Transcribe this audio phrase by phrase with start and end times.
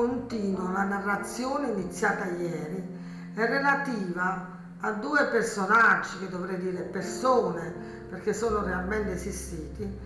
[0.00, 2.98] continuo la narrazione iniziata ieri
[3.34, 7.70] è relativa a due personaggi, che dovrei dire persone,
[8.08, 9.98] perché sono realmente esistiti,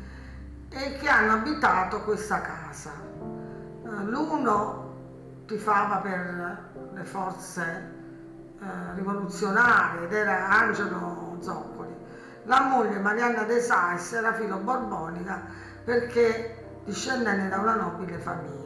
[0.69, 2.91] e che hanno abitato questa casa.
[3.21, 6.59] Eh, l'uno tifava per
[6.93, 7.93] le forze
[8.59, 8.65] eh,
[8.97, 11.95] rivoluzionarie ed era Angelo Zoccoli.
[12.47, 15.41] La moglie Marianna De Sais era filo borbonica
[15.85, 18.65] perché discendente da una nobile famiglia.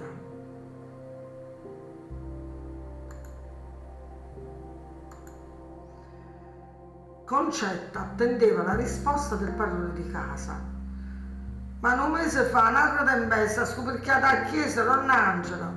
[7.29, 10.59] Concetta attendeva la risposta del padrone di casa.
[11.81, 15.71] Ma un mese fa un'altra tempesta scoperchiata a chiesa Don Angelo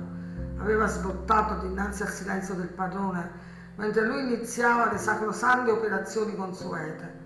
[0.60, 3.30] aveva sbottato dinanzi al silenzio del padrone
[3.74, 7.20] mentre lui iniziava le sacrosante operazioni consuete.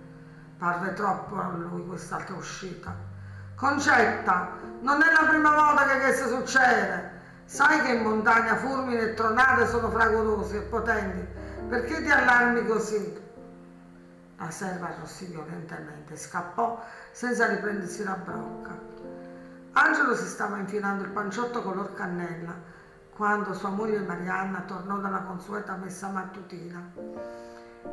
[0.59, 2.97] Parve troppo a lui quest'altra uscita.
[3.55, 4.49] Concetta,
[4.81, 7.13] non è la prima volta che questo succede.
[7.45, 11.25] Sai che in montagna fulmini e tronate sono fragorosi e potenti.
[11.69, 13.26] Perché ti allarmi così?
[14.39, 18.79] La serva arrossì violentemente e scappò senza riprendersi la brocca.
[19.73, 22.55] Angelo si stava infilando il panciotto color cannella
[23.15, 26.93] quando sua moglie Marianna tornò dalla consueta messa mattutina.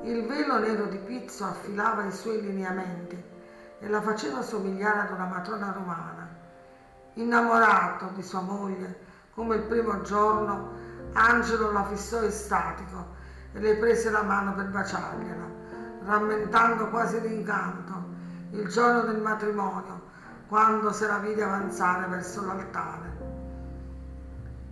[0.01, 3.23] Il velo nero di pizzo affilava i suoi lineamenti
[3.79, 6.27] e la faceva somigliare ad una matrona romana.
[7.13, 8.99] Innamorato di sua moglie,
[9.33, 10.71] come il primo giorno,
[11.13, 13.15] Angelo la fissò estatico
[13.53, 15.62] e le prese la mano per baciargliela
[16.05, 18.11] rammentando quasi d'incanto
[18.51, 20.11] il giorno del matrimonio,
[20.47, 23.11] quando se la vide avanzare verso l'altare.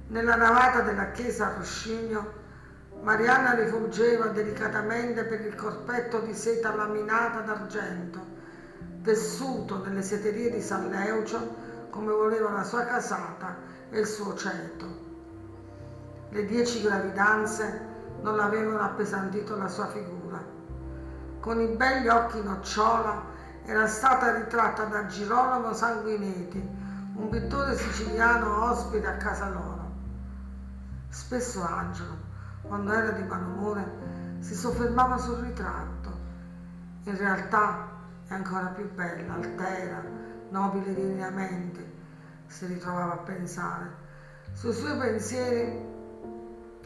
[0.07, 2.39] Nella navata della chiesa a Roscigno,
[3.01, 8.19] Marianna rifuggeva delicatamente per il corpetto di seta laminata d'argento,
[9.01, 11.55] tessuto nelle seterie di San Leucio
[11.89, 13.55] come voleva la sua casata
[13.89, 15.09] e il suo ceto.
[16.29, 17.89] Le dieci gravidanze
[18.21, 20.59] non avevano appesantito la sua figura
[21.41, 23.19] con i begli occhi nocciola,
[23.65, 26.69] era stata ritratta da Girolamo Sanguinetti,
[27.15, 29.89] un pittore siciliano ospite a casa loro.
[31.09, 32.15] Spesso Angelo,
[32.61, 36.09] quando era di malumore, si soffermava sul ritratto.
[37.05, 37.89] In realtà
[38.27, 40.03] è ancora più bella, altera,
[40.49, 41.83] nobile di lineamenti,
[42.45, 43.91] si ritrovava a pensare.
[44.53, 45.89] Sui suoi pensieri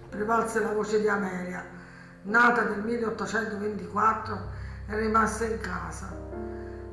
[0.09, 1.74] prevalse la voce di Amelia,
[2.25, 4.39] nata nel 1824
[4.87, 6.13] e rimasta in casa.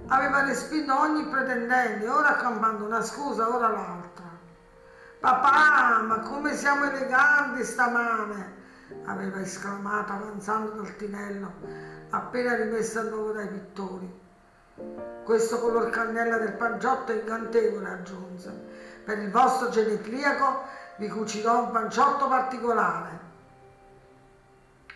[0.07, 4.31] Aveva respinto ogni pretendente, ora accampando una scusa, ora l'altra.
[5.21, 8.61] Papà, ma come siamo eleganti stamane!
[9.05, 11.51] aveva esclamato avanzando dal tinello,
[12.11, 14.21] appena rimesso a nuovo dai pittori.
[15.25, 18.51] Questo color cannella del panciotto è incantevole, aggiunse.
[19.05, 20.63] Per il vostro genetriaco
[20.97, 23.31] vi cucirò un panciotto particolare.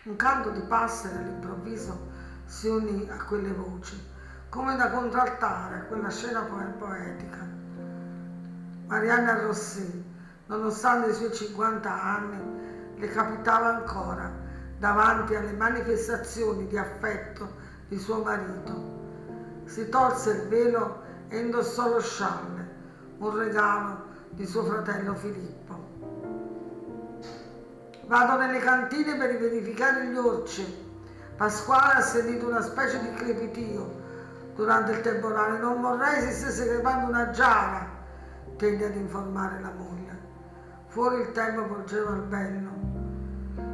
[0.07, 2.07] Un canto di passeri all'improvviso
[2.45, 4.01] si unì a quelle voci,
[4.47, 7.45] come da contraltare a quella scena poetica.
[8.85, 10.05] Marianna Rossi,
[10.45, 14.31] nonostante i suoi 50 anni, le capitava ancora
[14.77, 17.55] davanti alle manifestazioni di affetto
[17.89, 19.65] di suo marito.
[19.65, 22.75] Si tolse il velo e indossò lo scialle,
[23.17, 25.96] un regalo di suo fratello Filippo.
[28.07, 30.85] Vado nelle cantine per verificare gli orci.
[31.35, 33.95] Pasquale ha sentito una specie di crepitio
[34.55, 35.57] durante il temporale.
[35.57, 37.85] Non vorrei si stesse crepando una giara,
[38.55, 40.17] tende ad informare la moglie.
[40.87, 42.69] Fuori il tempo volgeva al bello.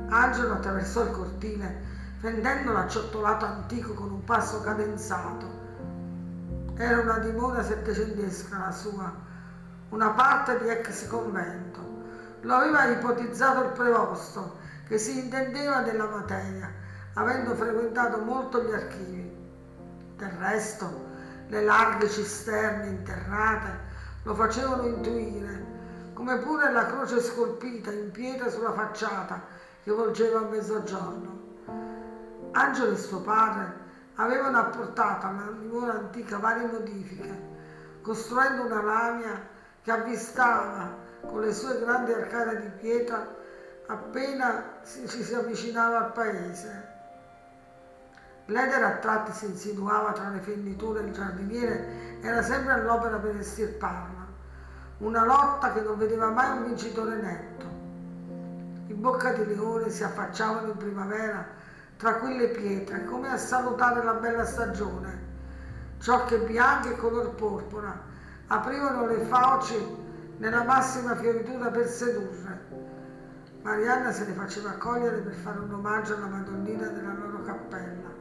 [0.09, 1.81] Angelo attraversò il cortile,
[2.17, 5.61] fendendo l'acciottolato antico con un passo cadenzato.
[6.75, 9.13] Era una dimora settecentesca la sua,
[9.89, 11.92] una parte di ex convento.
[12.43, 16.69] Lo aveva ipotizzato il prevosto, che si intendeva della materia,
[17.13, 19.33] avendo frequentato molto gli archivi.
[20.17, 21.05] Del resto,
[21.47, 23.79] le larghe cisterne interrate
[24.23, 29.41] lo facevano intuire, come pure la croce scolpita in pietra sulla facciata
[29.81, 31.41] che volgeva a mezzogiorno.
[32.51, 33.73] Angelo e suo padre
[34.15, 37.51] avevano apportato alla dimora antica varie modifiche,
[38.01, 39.47] costruendo una lamia
[39.81, 43.25] che avvistava con le sue grandi arcate di pietra
[43.87, 46.91] appena ci si avvicinava al paese.
[48.45, 54.21] L'edera a tratti si insinuava tra le fenditure del giardiniere, era sempre all'opera per estirparla.
[54.97, 57.65] Una lotta che non vedeva mai un vincitore netto.
[58.87, 61.45] I bocca di leone si affacciavano in primavera
[61.97, 65.31] tra quelle pietre come a salutare la bella stagione.
[65.99, 67.97] Ciocche bianche e color porpora
[68.47, 70.02] aprivano le fauci
[70.37, 72.61] nella massima fioritura per sedurre.
[73.61, 78.11] Marianna se ne faceva accogliere per fare un omaggio alla Madonnina della loro cappella.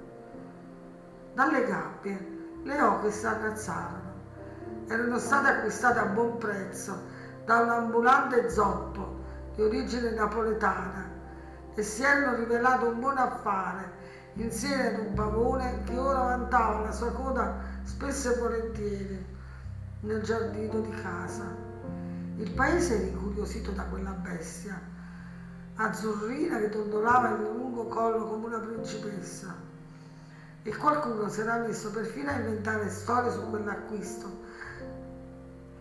[1.34, 4.10] Dalle gabbie le oche si arrazzarono.
[4.86, 6.96] Erano state acquistate a buon prezzo
[7.44, 9.20] da un ambulante zoppo
[9.54, 11.10] di origine napoletana
[11.74, 14.00] e si erano rivelato un buon affare
[14.34, 19.26] insieme ad un pavone che ora vantava la sua coda spesso e volentieri
[20.00, 21.71] nel giardino di casa.
[22.36, 24.80] Il paese era incuriosito da quella bestia,
[25.76, 29.54] azzurrina che dondolava il lungo collo come una principessa.
[30.62, 34.40] E qualcuno si era messo perfino a inventare storie su quell'acquisto.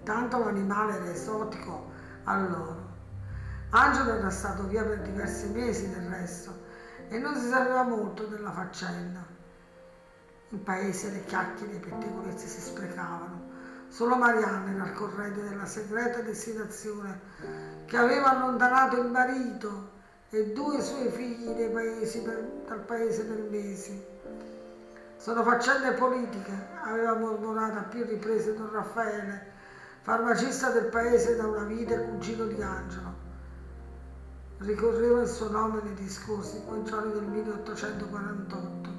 [0.04, 1.92] Tanto l'animale era esotico
[2.24, 2.90] a loro.
[3.70, 6.52] Angelo era stato via per diversi mesi del resto
[7.08, 9.26] e non si sapeva molto della faccenda.
[10.50, 13.51] In paese le chiacchiere e i pettegolezzi si sprecavano.
[13.92, 17.20] Solo Marianna era al corrente della segreta destinazione
[17.86, 19.90] che aveva allontanato il marito
[20.30, 21.54] e due suoi figli
[22.22, 24.02] per, dal paese per mesi.
[25.18, 29.52] Sono faccende politiche, aveva mormorato a più riprese Don Raffaele,
[30.04, 33.14] farmacista del paese da una vita e cugino di Angelo.
[34.60, 38.91] Ricorreva il suo nome nei discorsi, giorni del 1848.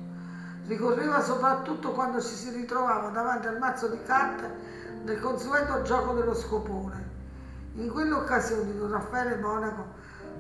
[0.67, 4.49] Ricorreva soprattutto quando ci si ritrovava davanti al mazzo di carte
[5.03, 7.11] del consueto gioco dello scopone.
[7.75, 9.87] In quell'occasione Don Raffaele Monaco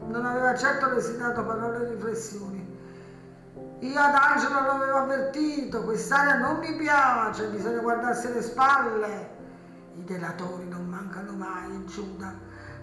[0.06, 2.80] non aveva certo lesinato parole e riflessioni.
[3.80, 9.30] Io ad Angelo l'avevo avvertito, quest'area non mi piace, bisogna guardarsi le spalle.
[9.94, 12.32] I delatori non mancano mai in Giuda,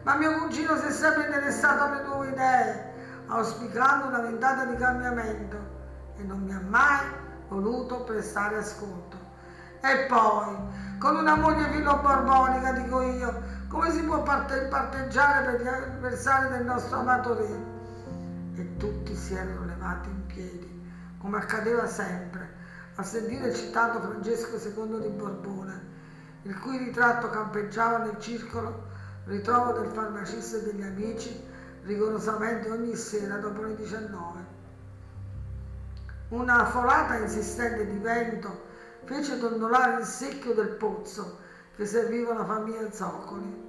[0.03, 2.93] ma mio cugino si è sempre interessato alle nuove idee,
[3.27, 5.57] auspicando una ventata di cambiamento
[6.17, 9.17] e non mi ha mai voluto prestare ascolto.
[9.81, 10.55] E poi,
[10.99, 16.49] con una moglie filo borbonica, dico io, come si può parte- parteggiare per gli avversari
[16.49, 17.77] del nostro amato re?
[18.55, 22.55] E tutti si erano levati in piedi, come accadeva sempre,
[22.95, 25.87] a sentire citato Francesco II di Borbone,
[26.43, 28.87] il cui ritratto campeggiava nel circolo
[29.25, 31.47] ritrovo del farmacista e degli amici
[31.83, 34.58] rigorosamente ogni sera dopo le 19.
[36.29, 38.67] Una folata insistente di vento
[39.05, 41.39] fece dondolare il secchio del pozzo
[41.75, 43.67] che serviva la famiglia Zoccoli.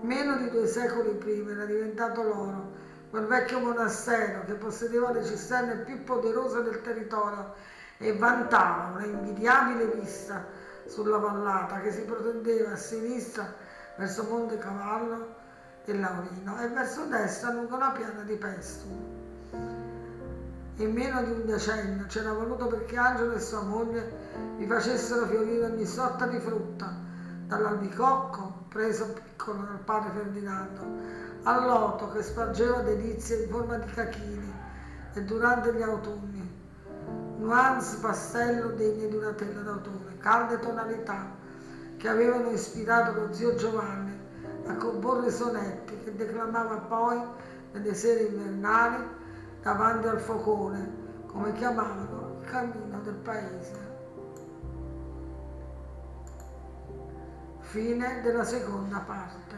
[0.00, 2.70] Meno di due secoli prima era diventato loro
[3.10, 7.52] quel vecchio monastero che possedeva le cisterne più poderose del territorio
[7.98, 10.46] e vantava una invidiabile vista
[10.86, 13.52] sulla vallata che si protendeva a sinistra
[13.96, 15.34] verso Monte Cavallo
[15.84, 19.21] e Laurino e verso destra lungo la piana di Pestum
[20.76, 22.06] in meno di un decennio.
[22.06, 24.12] C'era voluto perché Angelo e sua moglie
[24.56, 26.94] gli facessero fiorire ogni sorta di frutta,
[27.46, 30.80] dall'albicocco preso piccolo dal padre Ferdinando,
[31.42, 34.52] all'oto che spargeva delizie in forma di cachini
[35.12, 36.60] e durante gli autunni,
[37.38, 41.40] nuance pastello degne di una tela d'autore, calde tonalità
[41.98, 44.18] che avevano ispirato lo zio Giovanni
[44.66, 47.20] a comporre sonetti che declamava poi
[47.72, 49.20] nelle sere invernali
[49.62, 53.90] davanti al focone, come chiamavano il cammino del paese.
[57.60, 59.54] Fine della seconda parte.